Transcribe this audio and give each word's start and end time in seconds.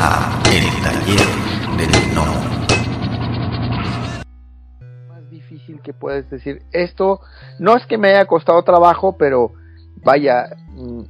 a 0.00 0.40
El 0.52 0.64
Taller 0.82 1.26
del 1.76 2.14
No. 2.14 2.24
Más 5.08 5.28
difícil 5.28 5.80
que 5.82 5.92
puedes 5.92 6.30
decir, 6.30 6.62
esto 6.72 7.20
no 7.58 7.76
es 7.76 7.84
que 7.86 7.98
me 7.98 8.10
haya 8.10 8.26
costado 8.26 8.62
trabajo, 8.62 9.16
pero 9.18 9.52
vaya, 10.04 10.50
mm, 10.70 11.02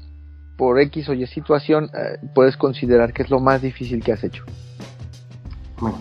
por 0.57 0.81
X 0.81 1.09
o 1.11 1.15
Y 1.15 1.27
situación, 1.27 1.91
eh, 1.95 2.19
puedes 2.35 2.57
considerar 2.57 3.13
que 3.13 3.23
es 3.23 3.31
lo 3.31 3.41
más 3.41 3.61
difícil 3.61 4.03
que 4.03 4.13
has 4.13 4.25
hecho. 4.25 4.45
Bueno. 5.79 5.99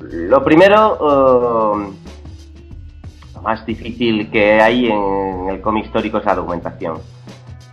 Lo 0.00 0.44
primero, 0.44 0.94
eh, 0.94 1.92
lo 3.34 3.42
más 3.42 3.64
difícil 3.64 4.30
que 4.30 4.60
hay 4.60 4.88
en 4.88 5.48
el 5.48 5.60
cómic 5.62 5.86
histórico 5.86 6.18
es 6.18 6.24
la 6.26 6.34
documentación. 6.34 6.98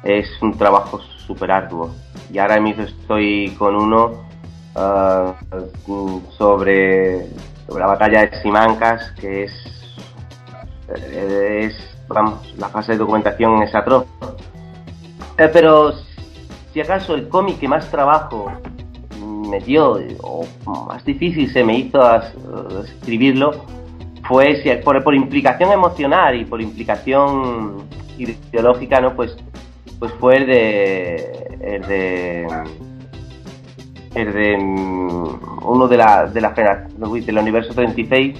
Es 0.03 0.27
un 0.41 0.57
trabajo 0.57 1.01
súper 1.29 1.51
arduo. 1.51 1.91
Y 2.33 2.39
ahora 2.39 2.59
mismo 2.59 2.83
estoy 2.83 3.55
con 3.59 3.75
uno 3.75 4.11
eh, 4.75 5.31
sobre, 6.37 7.27
sobre 7.67 7.79
la 7.81 7.87
batalla 7.87 8.25
de 8.25 8.41
Simancas, 8.41 9.11
que 9.19 9.43
es, 9.43 9.53
es 11.13 11.75
vamos, 12.07 12.53
la 12.57 12.69
fase 12.69 12.93
de 12.93 12.97
documentación 12.97 13.61
es 13.61 13.73
atroz. 13.75 14.05
Eh, 15.37 15.49
pero 15.53 15.93
si 16.73 16.81
acaso 16.81 17.13
el 17.13 17.29
cómic 17.29 17.59
que 17.59 17.67
más 17.67 17.89
trabajo 17.91 18.51
me 19.21 19.59
dio, 19.59 19.99
o 20.21 20.45
más 20.87 21.05
difícil 21.05 21.51
se 21.53 21.63
me 21.63 21.77
hizo 21.77 22.01
as- 22.01 22.33
escribirlo, 22.85 23.65
fue 24.27 24.61
si- 24.63 24.69
por, 24.83 25.03
por 25.03 25.13
implicación 25.15 25.71
emocional 25.71 26.35
y 26.39 26.45
por 26.45 26.59
implicación 26.61 27.83
ideológica, 28.17 28.99
¿no? 28.99 29.13
Pues, 29.15 29.35
pues 29.99 30.11
fue 30.13 30.37
el 30.37 30.47
de. 30.47 31.57
el 31.61 31.81
de. 31.83 32.47
el 34.15 34.33
de. 34.33 34.57
mm, 34.57 35.39
uno 35.67 35.87
de 35.87 35.97
la, 35.97 36.25
de 36.25 36.41
la 36.41 36.53
del 37.25 37.37
universo 37.37 37.73
36 37.73 38.37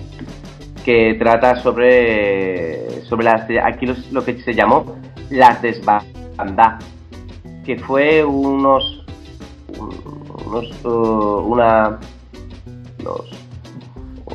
que 0.84 1.16
trata 1.20 1.58
sobre 1.62 3.02
sobre 3.04 3.26
las 3.26 3.46
aquí 3.64 3.86
los- 3.86 4.12
lo 4.12 4.24
que 4.24 4.42
se 4.42 4.54
llamó 4.54 4.96
las 5.30 5.62
desbandadas 5.62 6.84
que 7.66 7.78
fue 7.78 8.24
unos 8.24 9.06
unos 9.78 10.86
uh, 10.86 11.44
una 11.46 12.00
los- 13.04 13.30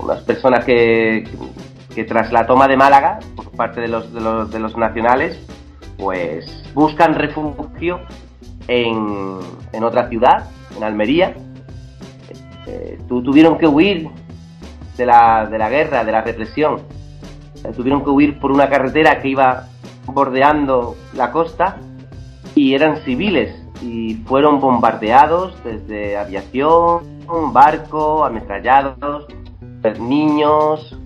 unas 0.02 0.20
personas 0.22 0.64
que, 0.64 1.24
que 1.94 2.04
tras 2.04 2.30
la 2.32 2.46
toma 2.46 2.68
de 2.68 2.76
Málaga 2.76 3.18
por 3.34 3.50
parte 3.52 3.80
de 3.80 3.88
los, 3.88 4.12
de 4.12 4.20
los 4.20 4.50
de 4.50 4.58
los 4.58 4.76
nacionales 4.76 5.38
pues 5.98 6.46
buscan 6.74 7.14
refugio 7.14 8.00
en, 8.68 9.38
en 9.72 9.84
otra 9.84 10.08
ciudad 10.08 10.48
en 10.76 10.84
Almería 10.84 11.34
Eh, 12.66 12.98
tu- 13.08 13.22
tuvieron 13.22 13.58
que 13.58 13.66
huir 13.66 14.08
de 14.96 15.04
la, 15.04 15.44
de 15.46 15.58
la 15.58 15.68
guerra, 15.68 16.02
de 16.02 16.12
la 16.12 16.22
represión. 16.22 16.80
Eh, 17.62 17.72
tuvieron 17.76 18.02
que 18.02 18.08
huir 18.08 18.38
por 18.40 18.50
una 18.50 18.70
carretera 18.70 19.20
que 19.20 19.28
iba 19.28 19.66
bordeando 20.06 20.96
la 21.12 21.30
costa 21.30 21.76
y 22.54 22.72
eran 22.74 22.96
civiles 23.04 23.54
y 23.82 24.14
fueron 24.26 24.60
bombardeados 24.60 25.62
desde 25.62 26.16
aviación, 26.16 27.20
barco, 27.52 28.24
ametrallados, 28.24 29.26
eh, 29.82 29.94
niños, 30.00 30.98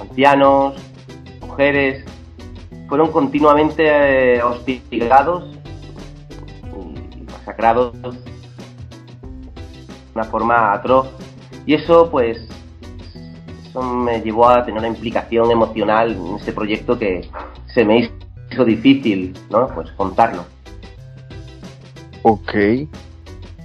ancianos, 0.00 0.74
mujeres, 1.40 2.04
fueron 2.92 3.10
continuamente 3.10 3.84
eh, 3.86 4.42
hostigados 4.42 5.44
y 7.16 7.22
masacrados 7.22 7.94
de 8.02 8.10
una 10.14 10.24
forma 10.24 10.74
atroz 10.74 11.08
y 11.64 11.72
eso 11.72 12.10
pues 12.10 12.46
eso 13.64 13.82
me 13.82 14.20
llevó 14.20 14.46
a 14.46 14.62
tener 14.62 14.80
una 14.80 14.88
implicación 14.88 15.50
emocional 15.50 16.12
en 16.12 16.36
este 16.36 16.52
proyecto 16.52 16.98
que 16.98 17.30
se 17.72 17.82
me 17.82 18.10
hizo 18.50 18.62
difícil, 18.62 19.38
¿no? 19.48 19.68
Pues 19.68 19.90
contarlo. 19.92 20.44
Ok. 22.24 22.52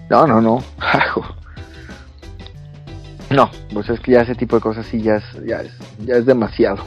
No, 0.10 0.26
no, 0.26 0.40
no. 0.40 0.64
no, 3.30 3.52
pues 3.74 3.90
es 3.90 4.00
que 4.00 4.14
ya 4.14 4.22
ese 4.22 4.36
tipo 4.36 4.56
de 4.56 4.62
cosas 4.62 4.86
sí 4.86 5.02
ya 5.02 5.18
es, 5.18 5.26
ya 5.46 5.64
es, 5.64 5.74
ya 6.06 6.16
es 6.16 6.26
demasiado. 6.26 6.82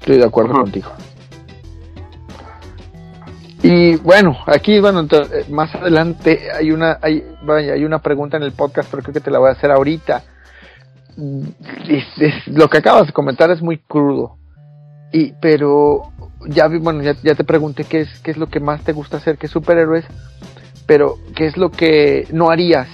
Estoy 0.00 0.16
de 0.16 0.24
acuerdo 0.24 0.54
contigo. 0.54 0.90
Y 3.66 3.96
bueno, 3.96 4.36
aquí, 4.46 4.78
bueno, 4.78 5.02
ento- 5.02 5.26
eh, 5.32 5.46
más 5.48 5.74
adelante 5.74 6.52
hay 6.52 6.70
una, 6.70 6.98
hay, 7.00 7.24
vaya, 7.44 7.72
hay 7.72 7.82
una 7.86 7.98
pregunta 8.00 8.36
en 8.36 8.42
el 8.42 8.52
podcast, 8.52 8.90
pero 8.90 9.02
creo 9.02 9.14
que 9.14 9.20
te 9.20 9.30
la 9.30 9.38
voy 9.38 9.48
a 9.48 9.52
hacer 9.52 9.70
ahorita. 9.70 10.22
Mm, 11.16 11.44
es- 11.88 12.46
lo 12.48 12.68
que 12.68 12.76
acabas 12.78 13.06
de 13.06 13.14
comentar 13.14 13.50
es 13.50 13.62
muy 13.62 13.78
crudo. 13.78 14.36
Y, 15.14 15.32
pero 15.40 16.02
ya 16.46 16.68
vi, 16.68 16.76
bueno, 16.78 17.02
ya, 17.02 17.14
ya 17.22 17.34
te 17.34 17.44
pregunté 17.44 17.84
qué 17.84 18.00
es, 18.00 18.20
qué 18.20 18.32
es 18.32 18.36
lo 18.36 18.48
que 18.48 18.60
más 18.60 18.82
te 18.84 18.92
gusta 18.92 19.16
hacer, 19.16 19.38
qué 19.38 19.48
superhéroes, 19.48 20.04
pero 20.86 21.16
qué 21.34 21.46
es 21.46 21.56
lo 21.56 21.70
que 21.70 22.28
no 22.32 22.50
harías. 22.50 22.88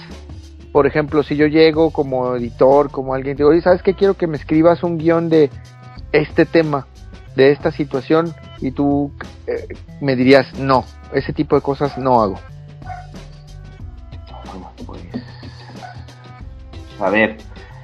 Por 0.71 0.87
ejemplo, 0.87 1.21
si 1.23 1.35
yo 1.35 1.47
llego 1.47 1.91
como 1.91 2.33
editor, 2.37 2.91
como 2.91 3.13
alguien, 3.13 3.35
digo, 3.35 3.49
oye, 3.49 3.59
¿sabes 3.61 3.83
qué? 3.83 3.93
Quiero 3.93 4.13
que 4.13 4.27
me 4.27 4.37
escribas 4.37 4.83
un 4.83 4.97
guion 4.97 5.27
de 5.27 5.49
este 6.13 6.45
tema, 6.45 6.87
de 7.35 7.51
esta 7.51 7.71
situación, 7.73 8.33
y 8.61 8.71
tú 8.71 9.11
eh, 9.47 9.67
me 9.99 10.15
dirías, 10.15 10.53
no, 10.53 10.85
ese 11.13 11.33
tipo 11.33 11.55
de 11.55 11.61
cosas 11.61 11.97
no 11.97 12.21
hago. 12.21 12.35
Pues. 14.85 15.01
A 16.99 17.09
ver, 17.09 17.37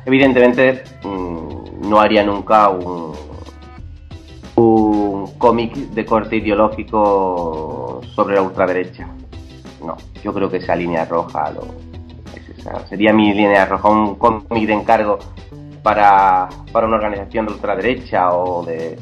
evidentemente 0.05 0.83
mm, 1.03 1.89
no 1.89 1.99
haría 1.99 2.23
nunca 2.23 2.69
un, 2.69 3.13
un 4.55 5.33
cómic 5.37 5.75
de 5.75 6.05
corte 6.05 6.37
ideológico 6.37 8.01
sobre 8.15 8.35
la 8.35 8.43
ultraderecha. 8.43 9.07
No, 9.83 9.97
yo 10.23 10.33
creo 10.33 10.49
que 10.49 10.57
esa 10.57 10.75
línea 10.75 11.05
roja 11.05 11.51
lo, 11.51 11.67
sería 12.89 13.13
mi 13.13 13.33
línea 13.33 13.65
roja, 13.65 13.89
un 13.89 14.15
cómic 14.15 14.67
de 14.67 14.73
encargo 14.73 15.19
para, 15.83 16.49
para 16.71 16.87
una 16.87 16.97
organización 16.97 17.45
de 17.45 17.53
ultraderecha 17.53 18.33
o 18.33 18.63
de, 18.65 18.97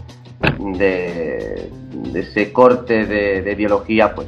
de, 0.77 1.69
de 1.93 2.19
ese 2.19 2.51
corte 2.53 3.05
de, 3.05 3.41
de 3.41 3.51
ideología, 3.53 4.13
pues 4.15 4.27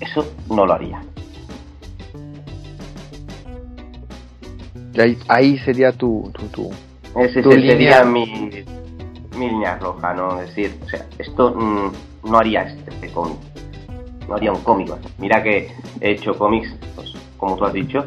eso 0.00 0.26
no 0.50 0.66
lo 0.66 0.72
haría. 0.72 1.02
Ahí, 4.98 5.18
ahí 5.28 5.58
sería 5.58 5.92
tu, 5.92 6.30
tu, 6.32 6.46
tu- 6.46 6.70
Ese 7.20 7.42
Tu 7.42 7.50
sería 7.52 8.02
línea- 8.02 8.04
mi, 8.04 8.50
mi 9.38 9.48
línea 9.50 9.76
roja, 9.78 10.14
¿no? 10.14 10.40
Es 10.40 10.48
decir, 10.54 10.74
o 10.84 10.88
sea, 10.88 11.06
esto 11.18 11.54
mm, 11.54 12.30
no 12.30 12.38
haría 12.38 12.62
este, 12.62 12.90
este 12.90 13.08
cómic. 13.10 13.36
No 14.28 14.34
haría 14.36 14.52
un 14.52 14.62
cómic. 14.62 14.90
así. 14.90 15.08
Mira 15.18 15.42
que 15.42 15.70
he 16.00 16.12
hecho 16.12 16.36
cómics, 16.36 16.74
pues, 16.94 17.12
como 17.36 17.56
tú 17.56 17.64
has 17.66 17.72
dicho, 17.74 18.06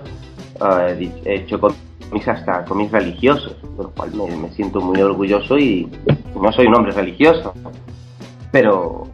eh, 0.61 1.11
he 1.25 1.35
hecho 1.35 1.59
cómics 1.59 2.27
hasta 2.27 2.65
cómics 2.65 2.91
religiosos, 2.91 3.55
de 3.77 3.83
lo 3.83 3.91
cual 3.91 4.11
me, 4.15 4.35
me 4.35 4.49
siento 4.51 4.81
muy 4.81 4.99
orgulloso 4.99 5.57
y 5.59 5.87
no 6.41 6.51
soy 6.51 6.67
un 6.67 6.75
hombre 6.75 6.91
religioso. 6.91 7.53
Pero 8.51 9.07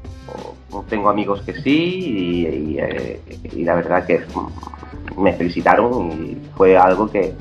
tengo 0.89 1.09
amigos 1.09 1.41
que 1.41 1.53
sí 1.61 2.45
eh, 2.79 3.21
y 3.53 3.63
la 3.63 3.75
verdad 3.75 4.05
que 4.05 4.21
me 5.17 5.33
felicitaron 5.33 6.11
y 6.11 6.37
fue 6.55 6.77
algo 6.77 7.09
que, 7.09 7.33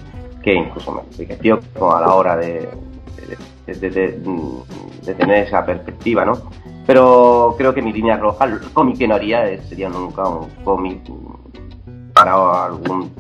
que 0.42 0.54
incluso 0.54 0.92
me 0.92 1.02
enriqueció 1.02 1.58
a 1.94 2.00
la 2.00 2.14
hora 2.14 2.36
de, 2.36 2.68
de, 3.66 3.90
de- 3.90 5.14
tener 5.14 5.46
esa 5.46 5.64
perspectiva, 5.66 6.24
¿no? 6.24 6.32
Pero 6.86 7.54
creo 7.58 7.74
que 7.74 7.82
mi 7.82 7.92
línea 7.92 8.16
roja, 8.16 8.44
el 8.46 8.60
cómic 8.72 8.98
que 8.98 9.08
no 9.08 9.14
haría 9.14 9.60
sería 9.64 9.88
nunca 9.88 10.26
un 10.28 10.48
cómic 10.64 11.00
para 12.14 12.66
algún 12.66 13.10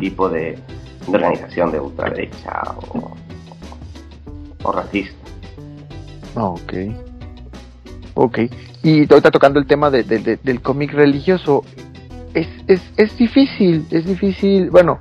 tipo 0.00 0.28
de, 0.28 0.58
de 1.06 1.14
organización 1.14 1.70
de 1.70 1.80
ultraderecha 1.80 2.62
o, 2.94 3.10
o 4.64 4.72
racista. 4.72 5.21
Ah, 6.36 6.44
ok. 6.46 6.72
Ok. 8.14 8.38
Y 8.82 9.00
ahorita 9.10 9.30
tocando 9.30 9.58
el 9.60 9.66
tema 9.66 9.90
de- 9.90 10.02
de- 10.02 10.18
de- 10.18 10.36
del 10.42 10.60
cómic 10.60 10.92
religioso, 10.92 11.64
es, 12.34 12.48
es, 12.66 12.80
es 12.96 13.16
difícil, 13.16 13.86
es 13.90 14.04
difícil, 14.06 14.70
bueno, 14.70 14.98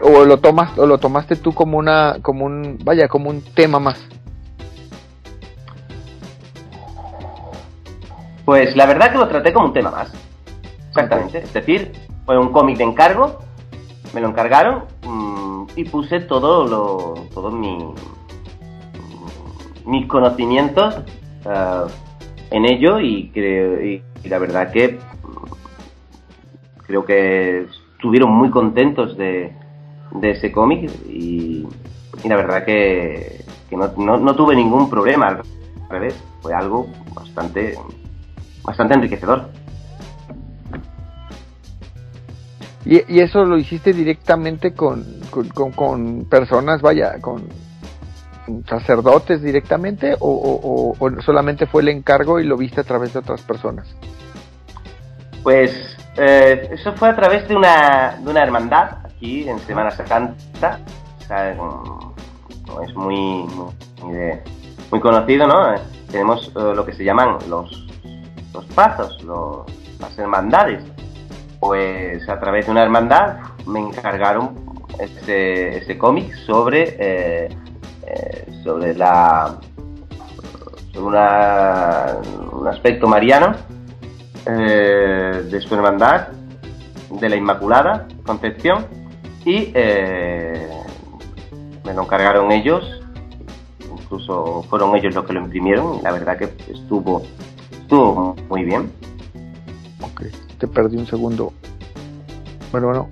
o 0.00 0.24
lo 0.24 0.38
tomas, 0.38 0.76
o 0.78 0.86
lo 0.86 0.98
tomaste 0.98 1.36
tú 1.36 1.52
como 1.52 1.78
una, 1.78 2.16
como 2.22 2.44
un, 2.44 2.78
vaya, 2.84 3.08
como 3.08 3.30
un 3.30 3.40
tema 3.42 3.78
más. 3.78 3.98
Pues 8.44 8.76
la 8.76 8.86
verdad 8.86 9.10
que 9.12 9.18
lo 9.18 9.28
traté 9.28 9.52
como 9.52 9.66
un 9.66 9.72
tema 9.72 9.90
más. 9.90 10.12
Exactamente. 10.88 11.38
Es 11.38 11.52
decir, 11.52 11.92
fue 12.24 12.38
un 12.38 12.52
cómic 12.52 12.78
de 12.78 12.84
encargo, 12.84 13.40
me 14.14 14.20
lo 14.20 14.28
encargaron 14.28 14.84
mm, 15.06 15.64
y 15.76 15.84
puse 15.84 16.20
todo 16.20 16.66
lo, 16.66 17.14
todo 17.34 17.50
mi, 17.50 17.92
mis 19.86 20.06
conocimientos 20.06 20.96
eh, 21.44 21.86
en 22.50 22.64
ello 22.64 23.00
y 23.00 23.30
creo 23.30 23.80
y, 23.82 24.02
la 24.24 24.38
verdad 24.38 24.72
que 24.72 24.98
creo 26.86 27.04
que 27.04 27.66
estuvieron 27.94 28.32
muy 28.32 28.50
contentos 28.50 29.16
de, 29.16 29.52
de 30.12 30.30
ese 30.30 30.50
cómic 30.50 30.90
y, 31.08 31.66
la 32.24 32.36
verdad 32.36 32.64
que, 32.64 33.44
no, 33.70 33.92
no, 33.96 34.16
no 34.16 34.34
tuve 34.34 34.56
ningún 34.56 34.90
problema, 34.90 35.28
al 35.28 35.42
revés, 35.88 36.20
fue 36.40 36.52
algo 36.54 36.88
bastante, 37.14 37.74
bastante 38.64 38.94
enriquecedor. 38.94 39.48
¿Y, 42.84 43.02
y 43.12 43.20
eso 43.20 43.44
lo 43.44 43.58
hiciste 43.58 43.92
directamente 43.92 44.72
con, 44.72 45.04
con, 45.30 45.48
con, 45.48 45.72
con 45.72 46.24
personas, 46.24 46.82
vaya, 46.82 47.20
con 47.20 47.44
sacerdotes 48.68 49.42
directamente 49.42 50.14
o, 50.20 50.28
o- 50.28 50.94
o- 50.98 51.20
solamente 51.22 51.66
fue 51.66 51.82
el 51.82 51.88
encargo 51.88 52.38
y 52.40 52.44
lo 52.44 52.56
viste 52.56 52.80
a 52.80 52.84
través 52.84 53.12
de 53.12 53.18
otras 53.20 53.42
personas? 53.42 53.86
Pues 55.42 55.96
eh, 56.16 56.68
eso 56.72 56.92
fue 56.94 57.08
a 57.10 57.16
través 57.16 57.46
de 57.48 57.54
una, 57.56 58.16
de 58.22 58.30
una 58.30 58.42
hermandad 58.42 58.98
aquí 59.04 59.48
en 59.48 59.58
Semana 59.60 59.90
Santa. 59.90 60.80
Es 62.82 62.94
muy, 62.94 63.44
muy, 64.02 64.12
de- 64.12 64.42
muy 64.90 65.00
conocido, 65.00 65.46
¿no? 65.46 65.74
Eh, 65.74 65.78
Tenemos 66.10 66.48
eh, 66.48 66.72
lo 66.74 66.84
que 66.84 66.92
se 66.92 67.04
llaman 67.04 67.36
los, 67.48 67.86
los 68.52 68.64
pazos, 68.74 69.22
las 70.00 70.18
hermandades. 70.18 70.82
Pues 71.60 72.28
a 72.28 72.38
través 72.38 72.66
de 72.66 72.72
una 72.72 72.82
hermandad 72.82 73.38
me 73.66 73.80
encargaron 73.80 74.66
ese, 74.98 75.78
ese 75.78 75.96
cómic 75.98 76.34
sobre, 76.46 76.96
eh, 76.98 77.48
eh, 78.06 78.46
sobre 78.64 78.94
la 78.94 79.56
sobre 80.92 81.06
una- 81.06 82.16
un 82.52 82.66
aspecto 82.68 83.06
mariano 83.06 83.54
eh, 84.46 85.44
de 85.50 85.60
su 85.60 85.74
hermandad, 85.74 86.28
de 87.20 87.28
la 87.28 87.36
Inmaculada 87.36 88.06
Concepción, 88.24 88.86
y 89.44 89.70
eh, 89.74 90.68
me 91.84 91.92
lo 91.94 92.02
encargaron 92.02 92.50
ellos, 92.52 93.02
incluso 93.90 94.62
fueron 94.70 94.96
ellos 94.96 95.14
los 95.14 95.24
que 95.24 95.32
lo 95.32 95.40
imprimieron, 95.40 95.98
y 95.98 96.02
la 96.02 96.12
verdad 96.12 96.36
que 96.38 96.44
estuvo, 96.72 97.22
estuvo 97.72 98.36
muy 98.48 98.64
bien. 98.64 98.90
Ok, 100.00 100.22
te 100.58 100.66
perdí 100.68 100.96
un 100.96 101.06
segundo. 101.06 101.52
Bueno, 102.72 102.86
bueno. 102.88 103.08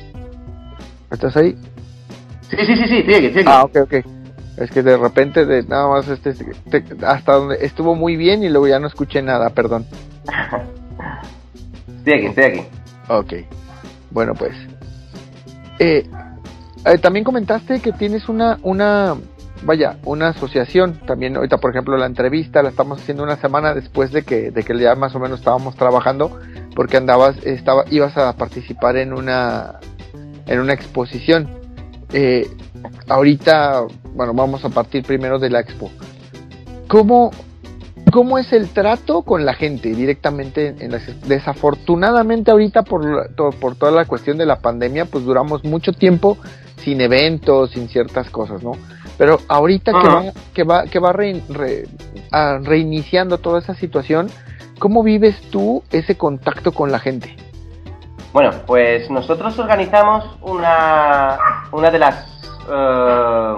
¿Estás 1.11 1.37
ahí? 1.37 1.57
Sí, 2.51 2.57
sí, 2.67 2.77
sí, 2.77 2.87
sí, 2.89 2.97
estoy 2.99 3.15
aquí, 3.15 3.27
estoy 3.27 3.43
aquí. 3.43 3.51
Ah, 3.53 3.65
ok, 3.65 3.77
ok. 3.83 3.95
Es 4.57 4.71
que 4.71 4.83
de 4.83 4.97
repente, 4.97 5.47
de 5.47 5.65
nada 5.65 5.89
más, 5.89 6.09
este, 6.09 6.33
te- 6.35 6.85
hasta 7.07 7.33
donde 7.35 7.57
estuvo 7.61 7.95
muy 7.95 8.17
bien 8.17 8.43
y 8.45 8.49
luego 8.49 8.69
ya 8.69 8.79
no 8.79 8.87
escuché 8.87 9.21
nada, 9.23 9.51
perdón. 9.51 9.85
Estoy 11.99 12.13
aquí, 12.15 12.27
estoy 12.27 12.45
aquí. 12.45 12.63
Ok. 13.09 13.33
Bueno, 14.11 14.35
pues. 14.35 14.53
Eh, 15.79 16.07
eh, 16.85 16.99
también 16.99 17.25
comentaste 17.25 17.81
que 17.81 17.93
tienes 17.93 18.29
una, 18.29 18.59
una, 18.63 19.17
vaya, 19.65 19.97
una 20.05 20.29
asociación. 20.29 21.01
También 21.07 21.37
ahorita, 21.37 21.59
por 21.59 21.71
ejemplo, 21.71 21.97
la 21.97 22.07
entrevista 22.07 22.63
la 22.63 22.69
estamos 22.69 23.01
haciendo 23.01 23.23
una 23.23 23.37
semana 23.37 23.75
después 23.75 24.13
de 24.13 24.23
que, 24.23 24.51
de 24.51 24.63
que 24.63 24.79
ya 24.79 24.95
más 24.95 25.15
o 25.15 25.19
menos 25.19 25.41
estábamos 25.41 25.75
trabajando, 25.77 26.39
porque 26.77 26.97
andabas, 26.99 27.37
estaba, 27.45 27.85
ibas 27.91 28.17
a 28.17 28.35
participar 28.37 28.97
en 28.99 29.13
una, 29.13 29.81
en 30.47 30.61
una 30.61 30.75
exposición. 30.75 31.49
Eh, 32.13 32.47
ahorita, 33.09 33.85
bueno, 34.15 34.35
vamos 34.35 34.65
a 34.65 34.69
partir 34.69 35.03
primero 35.05 35.39
de 35.39 35.51
la 35.51 35.61
expo. 35.61 35.91
¿Cómo, 36.89 37.31
¿Cómo 38.13 38.39
es 38.39 38.53
el 38.53 38.69
trato 38.69 39.23
con 39.23 39.45
la 39.45 39.55
gente 39.55 39.89
directamente 39.95 40.75
en 40.79 40.93
las 40.93 41.03
desafortunadamente 41.27 42.51
ahorita 42.51 42.83
por, 42.83 43.35
por 43.59 43.77
toda 43.77 43.91
la 43.93 44.05
cuestión 44.05 44.37
de 44.39 44.47
la 44.47 44.57
pandemia 44.57 45.07
pues 45.07 45.25
duramos 45.25 45.65
mucho 45.65 45.93
tiempo 45.93 46.37
sin 46.77 47.01
eventos 47.01 47.71
sin 47.71 47.89
ciertas 47.89 48.29
cosas 48.31 48.63
no 48.63 48.73
pero 49.17 49.39
ahorita 49.49 49.93
que 49.93 50.09
va 50.09 50.25
que 50.53 50.63
va 50.65 50.85
que 50.85 50.99
va 50.99 51.13
rein- 51.13 51.43
re- 51.49 51.87
reiniciando 52.63 53.39
toda 53.39 53.59
esa 53.59 53.75
situación 53.75 54.29
cómo 54.79 55.03
vives 55.03 55.41
tú 55.51 55.83
ese 55.91 56.17
contacto 56.17 56.73
con 56.73 56.93
la 56.93 56.99
gente 56.99 57.35
Bueno, 58.33 58.51
pues 58.67 59.09
nosotros 59.11 59.59
organizamos 59.59 60.25
una, 60.43 61.39
una 61.73 61.91
de 61.91 61.99
las, 62.01 62.27
eh, 62.71 63.55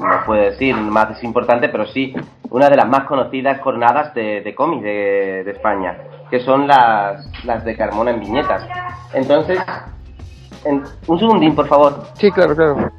no 0.00 0.24
puedo 0.26 0.40
decir 0.42 0.76
más 0.76 1.22
importante, 1.22 1.68
pero 1.68 1.86
sí 1.86 2.14
una 2.50 2.68
de 2.68 2.76
las 2.76 2.88
más 2.88 3.04
conocidas 3.04 3.60
jornadas 3.60 4.14
de, 4.14 4.40
de 4.42 4.54
cómic 4.54 4.82
de, 4.82 5.42
de 5.44 5.50
España, 5.50 5.96
que 6.30 6.40
son 6.40 6.66
las, 6.66 7.26
las 7.44 7.64
de 7.64 7.76
Carmona 7.76 8.10
en 8.12 8.20
viñetas. 8.20 8.62
Entonces, 9.12 9.58
en- 10.64 10.84
un 11.06 11.18
segundín, 11.18 11.54
por 11.54 11.66
favor. 11.68 12.04
sí 12.14 12.30
claro 12.30 12.54
claro 12.54 12.90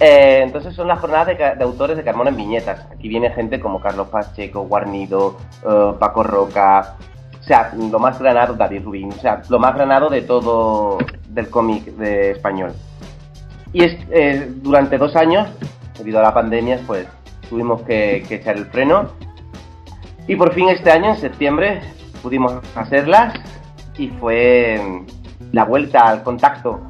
Eh, 0.00 0.42
entonces 0.44 0.74
son 0.74 0.86
las 0.88 1.00
jornadas 1.00 1.26
de, 1.26 1.34
de 1.34 1.64
autores 1.64 1.96
de 1.96 2.04
Carmona 2.04 2.30
en 2.30 2.36
viñetas. 2.36 2.86
Aquí 2.92 3.08
viene 3.08 3.30
gente 3.30 3.58
como 3.60 3.80
Carlos 3.80 4.08
Pacheco, 4.08 4.62
Guarnido, 4.62 5.36
eh, 5.68 5.92
Paco 5.98 6.22
Roca, 6.22 6.94
o 7.40 7.42
sea, 7.42 7.72
lo 7.74 7.98
más 7.98 8.18
granado, 8.20 8.54
David 8.54 8.84
Rubín, 8.84 9.08
o 9.10 9.20
sea, 9.20 9.42
lo 9.48 9.58
más 9.58 9.74
granado 9.74 10.08
de 10.08 10.22
todo 10.22 10.98
del 11.28 11.48
cómic 11.50 11.84
de 11.96 12.30
español. 12.32 12.72
Y 13.72 13.84
es, 13.84 13.96
eh, 14.10 14.50
durante 14.62 14.98
dos 14.98 15.14
años, 15.16 15.48
debido 15.96 16.20
a 16.20 16.22
la 16.22 16.34
pandemia, 16.34 16.80
pues 16.86 17.06
tuvimos 17.48 17.82
que, 17.82 18.24
que 18.28 18.36
echar 18.36 18.56
el 18.56 18.66
freno. 18.66 19.10
Y 20.26 20.36
por 20.36 20.52
fin 20.54 20.68
este 20.68 20.90
año, 20.90 21.10
en 21.10 21.16
septiembre, 21.16 21.80
pudimos 22.22 22.54
hacerlas 22.74 23.34
y 23.96 24.08
fue 24.08 24.80
mm, 24.82 25.52
la 25.52 25.64
vuelta 25.64 26.00
al 26.00 26.22
contacto 26.22 26.80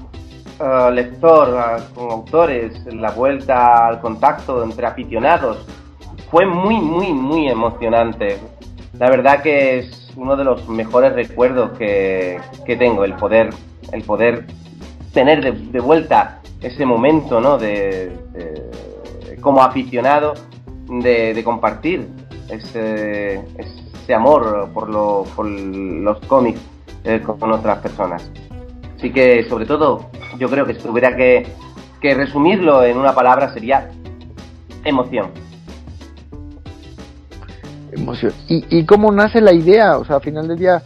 eh, 0.61 0.91
lector 0.93 1.49
eh, 1.57 1.83
con 1.95 2.11
autores, 2.11 2.85
la 2.93 3.13
vuelta 3.13 3.87
al 3.87 4.01
contacto 4.01 4.63
entre 4.65 4.87
aficionados. 4.87 5.65
Fue 6.31 6.47
muy, 6.47 6.81
muy, 6.81 7.13
muy 7.13 7.49
emocionante. 7.49 8.39
La 8.99 9.09
verdad 9.09 9.41
que 9.41 9.79
es 9.79 10.11
uno 10.17 10.37
de 10.37 10.43
los 10.43 10.69
mejores 10.69 11.13
recuerdos 11.13 11.79
que, 11.79 12.41
que 12.67 12.77
tengo, 12.77 13.05
el 13.05 13.15
poder, 13.15 13.51
el 13.93 14.03
poder 14.03 14.47
tener 15.15 15.45
de, 15.45 15.53
de 15.53 15.81
vuelta 15.81 16.38
ese 16.61 16.85
momento, 16.85 17.41
¿no? 17.41 17.59
De, 17.59 18.13
como 19.41 19.63
aficionado, 19.63 20.35
de, 20.89 21.33
de 21.35 21.45
compartir 21.45 22.09
ese, 22.49 23.41
ese 23.57 24.15
amor 24.15 24.71
por, 24.75 24.89
lo- 24.91 25.25
por 25.37 25.47
los 25.47 26.19
cómics 26.27 26.61
eh, 27.05 27.21
con 27.21 27.53
otras 27.53 27.79
personas. 27.79 28.31
Así 28.97 29.11
que, 29.13 29.45
sobre 29.49 29.65
todo, 29.67 30.11
yo 30.39 30.49
creo 30.49 30.67
que 30.67 30.75
si 30.75 30.83
tuviera 30.83 31.15
que, 31.17 31.47
resumirlo 32.03 32.83
en 32.85 32.97
una 32.97 33.15
palabra 33.15 33.53
sería 33.53 33.91
emoción. 34.85 35.31
emoción. 37.93 38.33
¿Y, 38.49 38.65
¿Y 38.77 38.85
cómo 38.85 39.11
nace 39.13 39.41
la 39.41 39.53
idea? 39.53 39.99
O 39.99 40.05
sea, 40.05 40.17
a 40.17 40.21
final 40.21 40.49
del 40.49 40.59
día, 40.59 40.83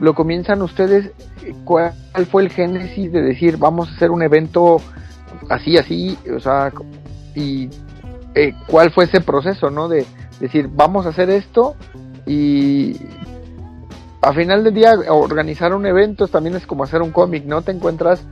¿lo 0.00 0.14
comienzan 0.14 0.62
ustedes? 0.62 1.10
¿Cuál 1.64 1.92
fue 2.30 2.42
el 2.42 2.50
génesis 2.50 3.12
de 3.12 3.22
decir, 3.22 3.56
vamos 3.56 3.88
a 3.88 3.94
hacer 3.94 4.10
un 4.10 4.22
evento 4.22 4.78
así, 5.50 5.76
así? 5.78 6.18
O 6.34 6.40
sea, 6.40 6.72
y 7.34 7.68
eh, 8.34 8.54
cuál 8.66 8.90
fue 8.90 9.04
ese 9.04 9.20
proceso, 9.20 9.70
¿no? 9.70 9.88
De 9.88 10.04
decir, 10.40 10.68
vamos 10.72 11.06
a 11.06 11.10
hacer 11.10 11.30
esto 11.30 11.74
y 12.26 12.96
a 14.22 14.32
final 14.32 14.64
del 14.64 14.74
día 14.74 14.94
organizar 15.08 15.74
un 15.74 15.86
evento 15.86 16.28
también 16.28 16.56
es 16.56 16.66
como 16.66 16.84
hacer 16.84 17.02
un 17.02 17.10
cómic, 17.10 17.44
¿no? 17.44 17.62
Te 17.62 17.72
encuentras 17.72 18.22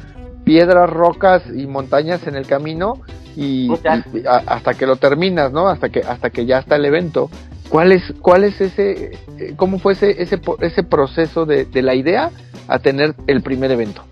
piedras, 0.45 0.89
rocas 0.91 1.43
y 1.55 1.67
montañas 1.67 2.27
en 2.27 2.35
el 2.35 2.47
camino 2.47 2.95
y, 3.37 3.69
Muchas. 3.69 4.05
y 4.13 4.27
a- 4.27 4.43
hasta 4.47 4.75
que 4.75 4.87
lo 4.87 4.97
terminas, 4.97 5.53
¿no? 5.53 5.69
Hasta 5.69 5.89
que 5.91 6.01
hasta 6.01 6.31
que 6.31 6.47
ya 6.47 6.59
está 6.59 6.77
el 6.77 6.85
evento. 6.85 7.31
¿Cuál 7.69 7.93
es 7.93 8.03
cuál 8.21 8.45
es 8.45 8.61
ese 8.61 9.13
eh, 9.39 9.55
cómo 9.57 9.79
fue 9.79 9.93
ese 9.95 10.23
ese 10.23 10.41
ese 10.61 10.83
proceso 10.83 11.47
de, 11.47 11.65
de 11.65 11.83
la 11.83 11.95
idea 11.95 12.31
a 12.69 12.79
tener 12.79 13.15
el 13.27 13.43
primer 13.43 13.71
evento? 13.71 14.03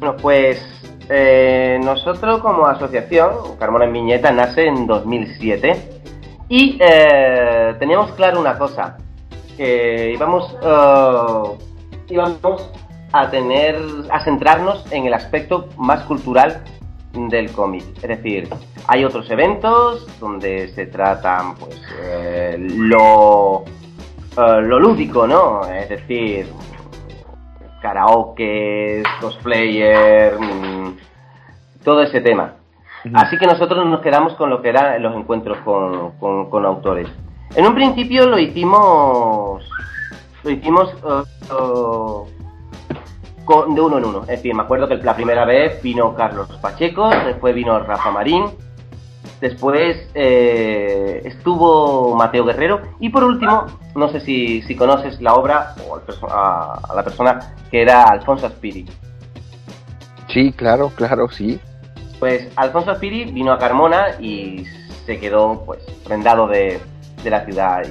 Bueno, 0.00 0.16
pues 0.20 0.60
eh, 1.10 1.80
nosotros 1.82 2.40
como 2.40 2.66
asociación, 2.66 3.56
Carmona 3.58 3.86
en 3.86 3.92
Viñeta, 3.94 4.30
nace 4.30 4.66
en 4.66 4.86
2007 4.86 6.00
y 6.48 6.78
eh, 6.80 7.74
teníamos 7.78 8.12
claro 8.12 8.40
una 8.40 8.58
cosa, 8.58 8.98
que 9.56 10.12
íbamos, 10.12 10.54
eh, 10.62 11.58
íbamos 12.10 12.70
a 13.12 13.30
tener, 13.30 13.76
a 14.10 14.22
centrarnos 14.22 14.84
en 14.92 15.06
el 15.06 15.14
aspecto 15.14 15.68
más 15.78 16.02
cultural 16.02 16.62
del 17.14 17.50
cómic. 17.52 17.84
Es 18.02 18.08
decir, 18.08 18.48
hay 18.86 19.04
otros 19.04 19.30
eventos 19.30 20.06
donde 20.20 20.68
se 20.68 20.86
tratan 20.86 21.54
pues 21.54 21.80
lo, 22.58 23.64
lo 24.36 24.78
lúdico, 24.78 25.26
¿no? 25.26 25.66
Es 25.66 25.88
decir, 25.88 26.46
karaoke, 27.80 29.02
cosplayer, 29.20 30.38
mm, 30.38 30.96
todo 31.84 32.02
ese 32.02 32.20
tema. 32.20 32.54
Así 33.14 33.38
que 33.38 33.46
nosotros 33.46 33.86
nos 33.86 34.00
quedamos 34.00 34.34
con 34.34 34.50
lo 34.50 34.60
que 34.60 34.70
eran 34.70 35.00
los 35.02 35.14
encuentros 35.14 35.58
con, 35.58 36.12
con- 36.18 36.50
con 36.50 36.66
autores. 36.66 37.08
En 37.54 37.66
un 37.66 37.74
principio 37.74 38.26
lo 38.26 38.38
hicimos, 38.38 39.62
lo 40.44 40.50
hicimos 40.50 40.92
eh, 40.92 41.22
eh, 41.52 42.34
de 43.74 43.80
uno 43.80 43.98
en 43.98 44.04
uno. 44.04 44.20
Es 44.22 44.26
decir, 44.28 44.54
me 44.54 44.62
acuerdo 44.62 44.88
que 44.88 44.96
la 44.96 45.14
primera 45.16 45.44
vez 45.46 45.80
vino 45.82 46.14
Carlos 46.14 46.48
Pacheco, 46.60 47.08
después 47.08 47.54
vino 47.54 47.78
Rafa 47.78 48.10
Marín, 48.10 48.44
después 49.40 50.08
eh, 50.14 51.22
estuvo 51.24 52.14
Mateo 52.16 52.44
Guerrero 52.44 52.82
y 53.00 53.10
por 53.10 53.24
último, 53.24 53.66
no 53.94 54.08
sé 54.08 54.20
si, 54.20 54.62
si 54.62 54.74
conoces 54.74 55.20
la 55.20 55.34
obra 55.34 55.74
o 55.88 56.00
a, 56.28 56.80
la 56.94 57.02
persona 57.02 57.54
que 57.70 57.82
era 57.82 58.04
Alfonso 58.04 58.46
Aspiri. 58.46 58.86
Sí, 60.28 60.52
claro, 60.52 60.90
claro, 60.94 61.28
sí. 61.30 61.58
Pues 62.18 62.48
Alfonso 62.56 62.90
Aspiri 62.90 63.26
vino 63.26 63.52
a 63.52 63.58
Carmona 63.58 64.20
y 64.20 64.64
se 65.06 65.18
quedó 65.18 65.62
pues 65.64 65.82
prendado 66.04 66.46
de, 66.48 66.80
de 67.22 67.30
la 67.30 67.44
ciudad. 67.44 67.82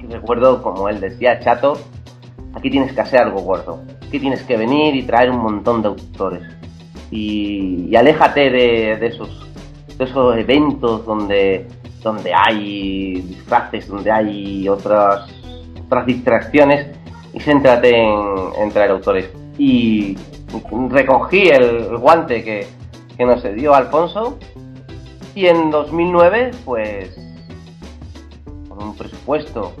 Y 0.00 0.06
recuerdo 0.06 0.62
como 0.62 0.88
él 0.88 1.00
decía, 1.00 1.40
chato, 1.40 1.78
aquí 2.54 2.70
tienes 2.70 2.92
que 2.92 3.00
hacer 3.00 3.20
algo 3.20 3.40
gordo. 3.40 3.82
Aquí 4.06 4.20
tienes 4.20 4.42
que 4.42 4.56
venir 4.56 4.94
y 4.94 5.02
traer 5.02 5.30
un 5.30 5.38
montón 5.38 5.82
de 5.82 5.88
autores. 5.88 6.42
Y, 7.10 7.94
aléjate 7.96 8.50
de, 8.50 8.96
de 8.96 9.06
esos 9.06 9.49
eventos 10.36 11.04
donde, 11.04 11.66
donde 12.02 12.32
hay 12.34 13.20
disfraces, 13.22 13.88
donde 13.88 14.10
hay 14.10 14.68
otras, 14.68 15.28
otras 15.84 16.06
distracciones 16.06 16.88
y 17.32 17.40
céntrate 17.40 17.94
en, 17.94 18.70
traer 18.72 18.92
autores. 18.92 19.30
Y 19.58 20.16
recogí 20.88 21.48
el, 21.48 21.96
guante 21.98 22.42
que, 22.42 22.66
que 23.16 23.24
nos 23.24 23.42
dio 23.54 23.74
Alfonso 23.74 24.38
y 25.34 25.46
en 25.46 25.70
2009 25.70 26.50
pues 26.64 27.16
con 28.68 28.82
un 28.82 28.96
presupuesto 28.96 29.72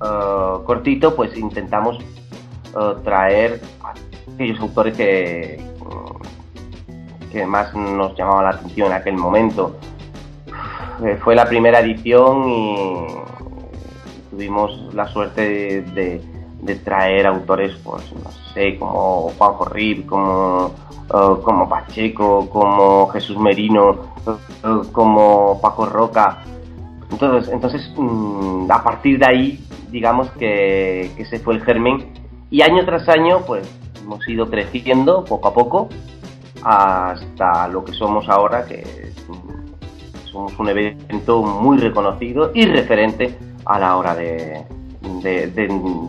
uh, 0.00 0.64
cortito, 0.64 1.14
pues 1.14 1.36
intentamos 1.36 1.98
uh, 2.74 3.00
traer 3.02 3.60
a 3.82 3.94
aquellos 4.34 4.58
autores 4.60 4.96
que, 4.96 5.60
que 7.30 7.46
más 7.46 7.74
nos 7.74 8.16
llamaban 8.16 8.44
la 8.44 8.50
atención 8.50 8.88
en 8.88 8.94
aquel 8.94 9.16
momento. 9.16 9.76
Eh, 11.04 11.16
fue 11.22 11.34
la 11.34 11.46
primera 11.46 11.80
edición 11.80 12.48
y 12.48 13.06
tuvimos 14.30 14.92
la 14.94 15.06
suerte 15.06 15.82
de, 15.82 16.20
traer 16.84 17.26
autores, 17.26 17.74
pues 17.82 18.12
no 18.12 18.30
sé, 18.52 18.78
como 18.78 19.30
Juanjo 19.38 19.64
Rib, 19.66 20.06
como, 20.06 20.66
uh, 21.12 21.40
como 21.42 21.68
Pacheco, 21.68 22.48
como 22.50 23.08
Jesús 23.08 23.38
Merino, 23.38 24.12
como 24.92 25.60
Paco 25.60 25.86
Roca. 25.86 26.42
Entonces, 27.10 27.52
entonces 27.52 27.92
mm, 27.96 28.70
a 28.70 28.82
partir 28.82 29.18
de 29.18 29.26
ahí 29.26 29.64
digamos 29.90 30.30
que, 30.32 31.10
que 31.16 31.22
ese 31.22 31.38
fue 31.38 31.54
el 31.54 31.64
germen 31.64 32.12
y 32.50 32.62
año 32.62 32.84
tras 32.84 33.08
año 33.08 33.40
pues 33.46 33.66
hemos 34.02 34.26
ido 34.28 34.50
creciendo 34.50 35.24
poco 35.24 35.48
a 35.48 35.54
poco 35.54 35.88
hasta 36.62 37.68
lo 37.68 37.84
que 37.84 37.92
somos 37.92 38.28
ahora 38.28 38.64
que 38.64 39.12
somos 40.30 40.58
un 40.58 40.68
evento 40.68 41.42
muy 41.42 41.78
reconocido 41.78 42.52
y 42.54 42.66
referente 42.66 43.36
a 43.64 43.78
la 43.78 43.96
hora 43.96 44.14
de, 44.14 44.64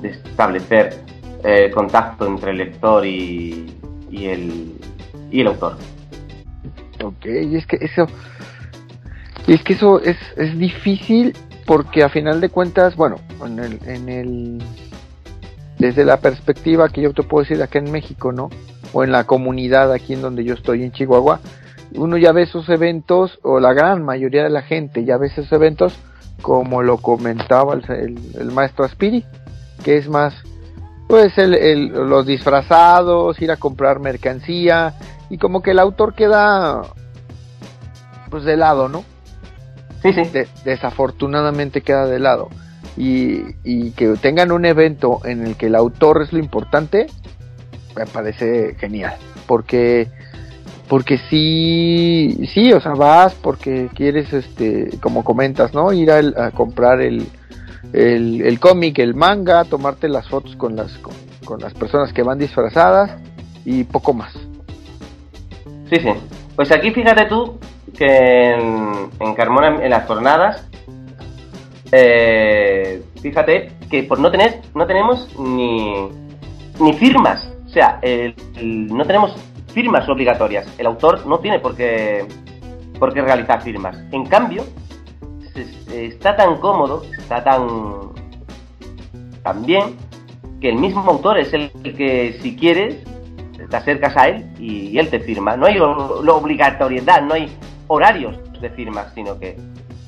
establecer 0.03 1.03
eh, 1.43 1.71
contacto 1.71 2.27
entre 2.27 2.51
el 2.51 2.57
lector 2.57 3.05
y, 3.05 3.65
y, 4.09 4.25
el, 4.25 4.73
y 5.31 5.41
el 5.41 5.47
autor. 5.47 5.77
Ok, 7.03 7.25
y 7.25 7.55
es 7.55 7.65
que 7.65 7.77
eso, 7.77 8.07
y 9.47 9.53
es 9.53 9.63
que 9.63 9.73
eso 9.73 10.01
es, 10.01 10.17
es 10.35 10.57
difícil 10.57 11.33
porque 11.65 12.03
a 12.03 12.09
final 12.09 12.41
de 12.41 12.49
cuentas, 12.49 12.95
bueno, 12.95 13.17
en 13.45 13.59
el, 13.59 13.79
en 13.85 14.09
el, 14.09 14.63
desde 15.77 16.03
la 16.03 16.17
perspectiva 16.17 16.89
que 16.89 17.01
yo 17.01 17.13
te 17.13 17.23
puedo 17.23 17.43
decir 17.43 17.61
acá 17.61 17.79
en 17.79 17.91
México, 17.91 18.31
¿no? 18.31 18.49
O 18.93 19.03
en 19.03 19.11
la 19.11 19.25
comunidad 19.25 19.91
aquí 19.91 20.13
en 20.13 20.21
donde 20.21 20.43
yo 20.43 20.53
estoy, 20.53 20.83
en 20.83 20.91
Chihuahua, 20.91 21.39
uno 21.93 22.17
ya 22.17 22.31
ve 22.31 22.43
esos 22.43 22.69
eventos, 22.69 23.39
o 23.43 23.59
la 23.59 23.73
gran 23.73 24.03
mayoría 24.03 24.43
de 24.43 24.49
la 24.49 24.61
gente 24.61 25.05
ya 25.05 25.17
ve 25.17 25.27
esos 25.27 25.51
eventos, 25.51 25.97
como 26.41 26.83
lo 26.83 26.97
comentaba 26.97 27.73
el, 27.73 28.19
el, 28.39 28.51
maestro 28.51 28.85
Aspiri, 28.85 29.25
que 29.83 29.97
es 29.97 30.07
más, 30.07 30.33
pues 31.07 31.37
el, 31.37 31.87
los 31.87 32.25
disfrazados, 32.25 33.41
ir 33.41 33.51
a 33.51 33.57
comprar 33.57 33.99
mercancía, 33.99 34.93
y 35.29 35.37
como 35.37 35.61
que 35.61 35.71
el 35.71 35.79
autor 35.79 36.13
queda, 36.13 36.81
pues 38.29 38.43
de 38.43 38.57
lado, 38.57 38.87
¿no? 38.87 39.03
Sí, 40.01 40.13
sí. 40.13 40.23
desafortunadamente 40.63 41.81
queda 41.81 42.05
de 42.05 42.19
lado. 42.19 42.49
Y, 42.95 43.55
y, 43.63 43.91
que 43.91 44.07
tengan 44.21 44.51
un 44.51 44.65
evento 44.65 45.21
en 45.23 45.45
el 45.45 45.55
que 45.55 45.67
el 45.67 45.75
autor 45.75 46.21
es 46.21 46.33
lo 46.33 46.39
importante, 46.39 47.07
me 47.95 48.05
parece 48.05 48.75
genial. 48.75 49.15
Porque, 49.47 50.07
porque 50.87 51.17
sí, 51.29 52.47
sí, 52.53 52.71
o 52.73 52.81
sea, 52.81 52.93
vas 52.93 53.33
porque 53.35 53.89
quieres, 53.93 54.31
este, 54.33 54.89
como 55.01 55.23
comentas, 55.23 55.73
¿no? 55.73 55.91
Ir 55.93 56.11
a, 56.11 56.51
comprar 56.51 57.01
el, 57.01 57.27
el, 57.93 58.41
el 58.41 58.59
cómic, 58.59 58.99
el 58.99 59.15
manga, 59.15 59.63
tomarte 59.65 60.07
las 60.07 60.27
fotos 60.27 60.55
con 60.55 60.75
las, 60.75 60.97
con, 61.45 61.59
las 61.59 61.73
personas 61.73 62.13
que 62.13 62.23
van 62.23 62.37
disfrazadas 62.37 63.11
y 63.65 63.83
poco 63.83 64.13
más. 64.13 64.33
Sí, 65.89 65.95
sí. 65.95 66.09
Pues 66.55 66.71
aquí 66.71 66.91
fíjate 66.91 67.25
tú 67.25 67.57
que 67.97 68.53
en, 68.53 69.35
Carmona, 69.35 69.83
en 69.83 69.89
las 69.89 70.05
jornadas, 70.05 70.67
eh, 71.91 73.03
fíjate 73.21 73.71
que 73.89 74.03
por 74.03 74.19
no 74.19 74.29
tener, 74.29 74.61
no 74.75 74.85
tenemos 74.85 75.27
ni, 75.39 76.09
ni 76.79 76.93
firmas. 76.93 77.48
O 77.69 77.71
sea, 77.71 78.01
no 78.61 79.05
tenemos 79.05 79.35
firmas 79.67 80.09
obligatorias. 80.09 80.67
El 80.79 80.87
autor 80.87 81.25
no 81.27 81.39
tiene 81.39 81.59
por 81.59 81.75
qué, 81.75 82.25
por 82.97 83.13
qué 83.13 83.21
realizar 83.21 83.61
firmas. 83.61 83.95
En 84.11 84.25
cambio, 84.25 84.63
está 85.91 86.35
tan 86.35 86.57
cómodo, 86.57 87.03
está 87.17 87.43
tan, 87.43 87.67
tan 89.43 89.65
bien, 89.65 89.95
que 90.59 90.69
el 90.69 90.77
mismo 90.77 91.01
autor 91.01 91.37
es 91.37 91.53
el 91.53 91.69
que 91.71 92.37
si 92.41 92.55
quieres 92.55 92.97
te 93.69 93.75
acercas 93.75 94.15
a 94.17 94.29
él 94.29 94.45
y, 94.59 94.97
él 94.97 95.09
te 95.09 95.19
firma. 95.19 95.55
No 95.55 95.67
hay 95.67 95.79
obligatoriedad, 95.79 97.21
no 97.21 97.35
hay 97.35 97.55
horarios 97.87 98.37
de 98.59 98.69
firmas, 98.71 99.13
sino 99.13 99.39
que 99.39 99.57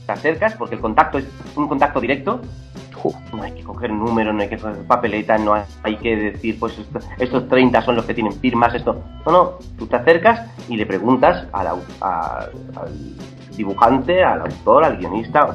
te 0.06 0.12
acercas 0.12 0.56
porque 0.56 0.76
el 0.76 0.82
contacto 0.82 1.20
es 1.20 1.26
un 1.56 1.68
contacto 1.68 2.00
directo. 2.00 2.42
No 3.34 3.44
hay 3.44 3.52
que 3.54 3.64
coger 3.64 3.92
números, 3.92 4.34
no 4.34 4.42
hay 4.42 4.50
que 4.50 4.58
coger 4.58 4.86
papeleta, 4.86 5.38
no 5.38 5.54
hay, 5.84 5.98
que 5.98 6.16
decir, 6.16 6.60
pues 6.60 6.80
estos 7.20 7.48
30 7.48 7.82
son 7.82 7.96
los 7.96 8.06
que 8.06 8.14
tienen 8.14 8.34
firmas, 8.34 8.74
esto. 8.74 9.02
No, 9.26 9.32
no, 9.32 9.52
tú 9.78 9.88
te 9.88 9.96
acercas 9.96 10.50
y 10.70 10.78
le 10.78 10.86
preguntas 10.86 11.48
al, 11.52 11.68
al 12.02 12.52
dibujante, 13.56 14.24
al 14.24 14.42
autor, 14.42 14.84
al 14.84 14.98
guionista, 14.98 15.54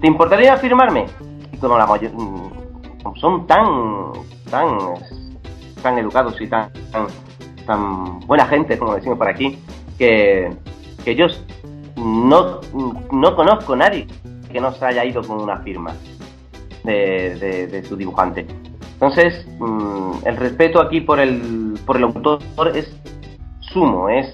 ¿te 0.00 0.06
importaría 0.06 0.56
firmarme? 0.56 1.06
Y 1.52 1.56
como 1.56 1.78
la 1.78 1.86
mayor, 1.86 2.12
mm, 2.12 3.16
son 3.16 3.46
tan, 3.46 4.12
tan, 4.50 4.78
tan 5.82 5.98
educados 5.98 6.40
y 6.40 6.46
tan, 6.46 6.70
tan, 6.90 7.06
tan 7.66 8.20
buena 8.20 8.46
gente, 8.46 8.78
como 8.78 8.94
decimos 8.94 9.18
por 9.18 9.28
aquí, 9.28 9.58
que 9.98 10.50
que 11.06 11.14
yo 11.14 11.26
no, 11.96 12.60
no 13.12 13.36
conozco 13.36 13.74
a 13.74 13.76
nadie 13.76 14.08
que 14.50 14.60
no 14.60 14.72
se 14.72 14.84
haya 14.84 15.04
ido 15.04 15.22
con 15.22 15.40
una 15.40 15.58
firma 15.58 15.94
de, 16.86 17.84
su 17.86 17.96
dibujante. 17.96 18.46
Entonces, 18.94 19.46
mm, 19.58 20.26
el 20.26 20.36
respeto 20.36 20.80
aquí 20.80 21.00
por 21.00 21.20
el, 21.20 21.78
por 21.84 21.96
el 21.96 22.04
autor 22.04 22.40
es 22.74 22.90
sumo, 23.60 24.08
es, 24.08 24.32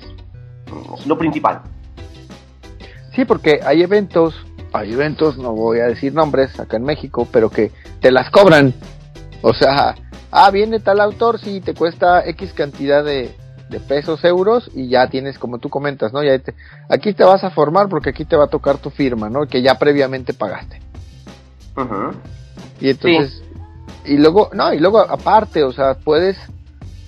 lo 1.07 1.19
principal. 1.19 1.63
Sí, 3.15 3.25
porque 3.25 3.61
hay 3.65 3.83
eventos, 3.83 4.35
hay 4.73 4.93
eventos, 4.93 5.37
no 5.37 5.53
voy 5.53 5.81
a 5.81 5.87
decir 5.87 6.15
nombres 6.15 6.59
acá 6.59 6.77
en 6.77 6.85
México, 6.85 7.27
pero 7.31 7.51
que 7.51 7.73
te 8.01 8.11
las 8.11 8.31
cobran. 8.31 8.73
O 9.43 9.53
sea, 9.53 9.97
ah, 10.31 10.51
viene 10.51 10.81
tal 10.81 11.01
autor, 11.01 11.39
si 11.39 11.61
te 11.61 11.75
cuesta 11.75 12.25
X 12.27 12.53
cantidad 12.55 13.05
de, 13.05 13.35
de 13.69 13.81
pesos, 13.81 14.25
euros, 14.25 14.71
y 14.75 14.89
ya 14.89 15.09
tienes, 15.09 15.39
como 15.39 15.59
tú 15.59 15.69
comentas, 15.69 16.13
¿no? 16.13 16.23
Ya 16.23 16.41
aquí 16.89 17.13
te 17.13 17.25
vas 17.25 17.43
a 17.43 17.51
formar 17.51 17.89
porque 17.89 18.11
aquí 18.11 18.25
te 18.25 18.37
va 18.37 18.45
a 18.45 18.49
tocar 18.49 18.79
tu 18.79 18.91
firma, 18.91 19.29
¿no? 19.29 19.47
Que 19.47 19.61
ya 19.61 19.79
previamente 19.79 20.33
pagaste. 20.33 20.81
Y 22.81 22.91
entonces, 22.91 23.43
y 24.05 24.17
luego, 24.17 24.51
no, 24.53 24.73
y 24.73 24.79
luego 24.79 25.01
aparte, 25.01 25.63
o 25.63 25.73
sea, 25.73 25.95
puedes, 25.95 26.37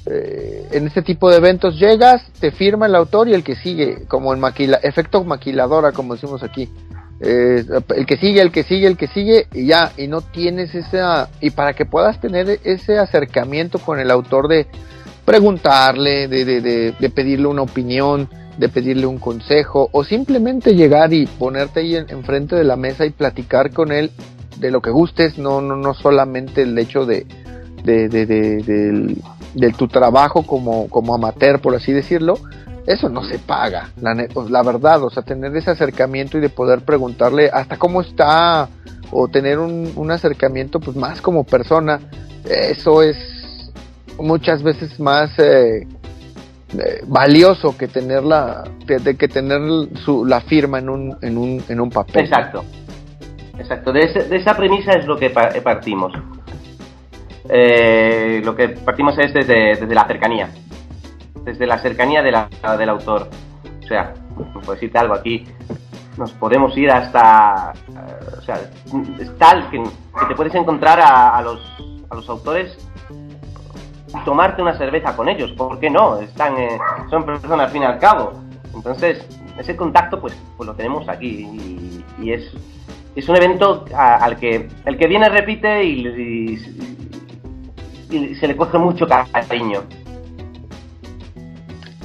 eh, 0.06 0.68
en 0.72 0.86
este 0.86 1.02
tipo 1.02 1.30
de 1.30 1.38
eventos 1.38 1.78
llegas, 1.78 2.22
te 2.40 2.50
firma 2.50 2.86
el 2.86 2.94
autor 2.94 3.28
y 3.28 3.34
el 3.34 3.42
que 3.42 3.56
sigue, 3.56 4.04
como 4.06 4.32
el 4.32 4.38
maquila, 4.38 4.78
efecto 4.82 5.24
maquiladora, 5.24 5.92
como 5.92 6.14
decimos 6.14 6.42
aquí. 6.42 6.68
Eh, 7.20 7.64
el 7.96 8.06
que 8.06 8.16
sigue, 8.16 8.40
el 8.40 8.50
que 8.50 8.64
sigue, 8.64 8.86
el 8.86 8.96
que 8.96 9.06
sigue, 9.08 9.46
y 9.52 9.66
ya, 9.66 9.92
y 9.96 10.08
no 10.08 10.20
tienes 10.20 10.74
esa, 10.74 11.30
y 11.40 11.50
para 11.50 11.72
que 11.72 11.86
puedas 11.86 12.20
tener 12.20 12.60
ese 12.64 12.98
acercamiento 12.98 13.78
con 13.78 13.98
el 13.98 14.10
autor 14.10 14.48
de, 14.48 14.66
preguntarle, 15.24 16.28
de, 16.28 16.44
de, 16.44 16.92
de, 16.92 17.10
pedirle 17.10 17.46
una 17.46 17.62
opinión, 17.62 18.28
de 18.58 18.68
pedirle 18.68 19.06
un 19.06 19.18
consejo 19.18 19.88
o 19.92 20.04
simplemente 20.04 20.74
llegar 20.74 21.12
y 21.12 21.26
ponerte 21.26 21.80
ahí 21.80 21.96
enfrente 21.96 22.56
de 22.56 22.64
la 22.64 22.76
mesa 22.76 23.06
y 23.06 23.10
platicar 23.10 23.72
con 23.72 23.90
él 23.90 24.10
de 24.56 24.70
lo 24.70 24.80
que 24.80 24.90
gustes, 24.90 25.38
no, 25.38 25.60
no, 25.60 25.76
no 25.76 25.94
solamente 25.94 26.62
el 26.62 26.78
hecho 26.78 27.06
de, 27.06 27.26
de, 27.84 28.08
de, 28.08 29.72
tu 29.72 29.88
trabajo 29.88 30.42
como, 30.42 30.88
como 30.88 31.14
amateur, 31.14 31.60
por 31.60 31.74
así 31.74 31.92
decirlo, 31.92 32.38
eso 32.86 33.08
no 33.08 33.24
se 33.24 33.38
paga, 33.38 33.90
la, 34.00 34.14
la 34.48 34.62
verdad, 34.62 35.02
o 35.02 35.10
sea, 35.10 35.22
tener 35.22 35.56
ese 35.56 35.70
acercamiento 35.70 36.38
y 36.38 36.40
de 36.40 36.48
poder 36.50 36.82
preguntarle 36.82 37.50
hasta 37.52 37.78
cómo 37.78 38.00
está 38.00 38.68
o 39.10 39.28
tener 39.28 39.58
un, 39.58 39.92
un 39.96 40.10
acercamiento 40.10 40.80
pues 40.80 40.96
más 40.96 41.20
como 41.20 41.44
persona, 41.44 42.00
eso 42.44 43.02
es 43.02 43.16
muchas 44.18 44.62
veces 44.62 44.98
más 45.00 45.30
eh, 45.38 45.86
eh, 46.78 47.02
valioso 47.06 47.76
que 47.76 47.88
tener 47.88 48.22
la 48.22 48.64
de, 48.86 49.16
que 49.16 49.28
tener 49.28 49.60
su, 50.04 50.24
la 50.24 50.40
firma 50.40 50.78
en 50.78 50.88
un, 50.88 51.16
en 51.22 51.38
un, 51.38 51.62
en 51.68 51.80
un 51.80 51.90
papel. 51.90 52.24
Exacto, 52.24 52.64
exacto, 53.58 53.92
de, 53.92 54.06
de 54.06 54.36
esa 54.36 54.56
premisa 54.56 54.92
es 54.92 55.06
lo 55.06 55.16
que 55.16 55.30
partimos. 55.30 56.12
Eh, 57.48 58.40
lo 58.44 58.56
que 58.56 58.68
partimos 58.68 59.18
es 59.18 59.34
desde, 59.34 59.94
la 59.94 60.06
cercanía 60.06 60.48
desde 61.44 61.66
la 61.66 61.78
cercanía 61.78 62.22
de 62.22 62.32
la, 62.32 62.48
del 62.78 62.88
autor. 62.88 63.28
O 63.82 63.86
sea, 63.86 64.14
por 64.34 64.66
decirte 64.66 64.98
algo 64.98 65.14
aquí, 65.14 65.44
nos 66.16 66.32
podemos 66.32 66.76
ir 66.76 66.90
hasta. 66.90 67.74
Eh, 67.88 68.38
o 68.38 68.42
sea, 68.42 68.60
es 69.20 69.38
tal 69.38 69.68
que, 69.70 69.82
te 70.26 70.34
puedes 70.34 70.54
encontrar 70.54 71.00
a, 71.00 71.40
los, 71.42 71.60
a 72.08 72.14
los 72.14 72.28
autores 72.28 72.78
tomarte 74.24 74.62
una 74.62 74.76
cerveza 74.78 75.16
con 75.16 75.28
ellos, 75.28 75.50
¿por 75.52 75.80
qué 75.80 75.90
no? 75.90 76.18
Están, 76.20 76.56
eh, 76.56 76.78
son 77.10 77.24
personas 77.24 77.66
al 77.66 77.72
fin 77.72 77.82
y 77.82 77.86
al 77.86 77.98
cabo. 77.98 78.32
Entonces, 78.72 79.26
ese 79.58 79.76
contacto 79.76 80.20
pues, 80.20 80.36
pues 80.56 80.66
lo 80.66 80.74
tenemos 80.74 81.08
aquí 81.08 82.04
y, 82.18 82.32
es, 82.32 82.52
es 83.16 83.28
un 83.28 83.36
evento 83.36 83.84
al 83.94 84.36
que 84.36 84.68
el 84.84 84.98
que 84.98 85.06
viene 85.06 85.28
repite 85.28 85.84
y, 85.84 86.58
y 88.10 88.34
se 88.34 88.48
le 88.48 88.56
coge 88.56 88.78
mucho 88.78 89.06
cariño. 89.06 89.82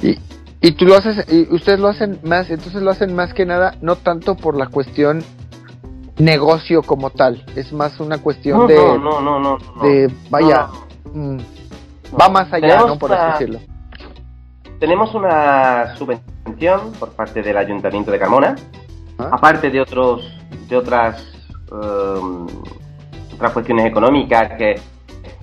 Y, 0.02 0.18
y 0.60 0.72
tú 0.72 0.84
lo 0.84 0.94
haces, 0.96 1.26
y 1.30 1.52
ustedes 1.52 1.80
lo 1.80 1.88
hacen 1.88 2.20
más, 2.22 2.50
entonces 2.50 2.82
lo 2.82 2.90
hacen 2.90 3.14
más 3.14 3.34
que 3.34 3.46
nada, 3.46 3.76
no 3.80 3.96
tanto 3.96 4.36
por 4.36 4.56
la 4.56 4.66
cuestión 4.66 5.22
negocio 6.18 6.82
como 6.82 7.10
tal, 7.10 7.44
es 7.56 7.72
más 7.72 7.98
una 7.98 8.18
cuestión 8.18 8.66
de, 8.66 8.76
no, 8.76 9.20
no, 9.20 9.38
no, 9.40 9.58
de, 9.82 10.12
vaya, 10.28 10.68
mm, 11.12 11.38
va 12.20 12.28
más 12.28 12.52
allá, 12.52 12.82
¿no? 12.86 12.98
Por 12.98 13.12
así 13.12 13.44
decirlo. 13.44 13.60
Tenemos 14.78 15.14
una 15.14 15.94
subvención 15.96 16.92
por 16.98 17.10
parte 17.12 17.42
del 17.42 17.56
Ayuntamiento 17.56 18.10
de 18.10 18.18
Carmona, 18.18 18.54
ah. 19.18 19.30
aparte 19.32 19.70
de 19.70 19.80
otros, 19.80 20.39
de 20.70 20.76
otras, 20.76 21.22
um, 21.70 22.46
otras 23.34 23.52
cuestiones 23.52 23.86
económicas 23.86 24.52
que, 24.56 24.80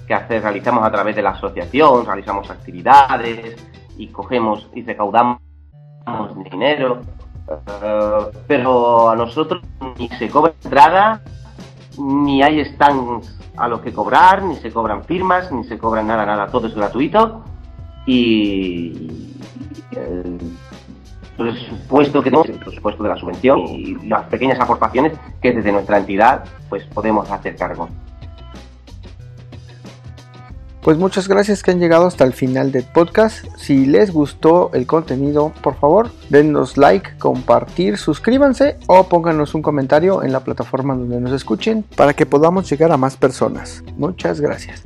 que 0.08 0.40
realizamos 0.40 0.84
a 0.86 0.90
través 0.90 1.16
de 1.16 1.22
la 1.22 1.32
asociación, 1.32 2.06
realizamos 2.06 2.50
actividades, 2.50 3.56
y 3.98 4.08
cogemos 4.08 4.68
y 4.74 4.84
recaudamos 4.84 5.40
dinero, 6.52 7.02
eh, 7.50 8.32
pero 8.48 9.10
a 9.10 9.16
nosotros 9.16 9.62
ni 9.98 10.08
se 10.10 10.30
cobra 10.30 10.54
entrada, 10.64 11.22
ni 11.98 12.42
hay 12.44 12.64
stands 12.66 13.38
a 13.58 13.68
los 13.68 13.82
que 13.82 13.92
cobrar, 13.92 14.44
ni 14.44 14.56
se 14.58 14.72
cobran 14.72 15.04
firmas, 15.04 15.52
ni 15.52 15.64
se 15.64 15.78
cobran 15.78 16.08
nada, 16.08 16.26
nada, 16.26 16.48
todo 16.48 16.68
es 16.68 16.76
gratuito 16.76 17.44
y 18.06 19.34
el 19.92 20.38
presupuesto 21.38 22.22
que 22.22 22.30
tenemos, 22.30 22.50
el 22.50 22.60
presupuesto 22.60 23.04
de 23.04 23.10
la 23.10 23.18
subvención 23.18 23.60
y 23.60 23.96
las 24.08 24.26
pequeñas 24.26 24.60
aportaciones 24.60 25.14
que 25.42 25.54
desde 25.54 25.72
nuestra 25.72 25.98
entidad 25.98 26.44
pues 26.70 26.84
podemos 26.86 27.30
hacer 27.30 27.56
cargo. 27.56 27.88
Pues 30.88 30.98
muchas 30.98 31.28
gracias 31.28 31.64
que 31.64 31.72
han 31.72 31.82
llegado 31.82 32.08
hasta 32.08 32.24
el 32.24 32.32
final 32.32 32.72
del 32.72 32.86
podcast. 32.86 33.46
Si 33.58 33.86
les 33.86 34.10
gustó 34.10 34.72
el 34.74 34.88
contenido, 34.88 35.52
por 35.62 35.76
favor, 35.76 36.10
denos 36.30 36.78
like, 36.78 37.18
compartir, 37.18 37.98
suscríbanse 37.98 38.78
o 38.88 39.10
pónganos 39.10 39.54
un 39.54 39.62
comentario 39.62 40.24
en 40.24 40.32
la 40.32 40.46
plataforma 40.46 40.96
donde 40.96 41.20
nos 41.20 41.34
escuchen 41.34 41.84
para 41.98 42.14
que 42.14 42.26
podamos 42.26 42.70
llegar 42.70 42.94
a 42.94 42.98
más 42.98 43.18
personas. 43.18 43.84
Muchas 43.98 44.40
gracias. 44.40 44.86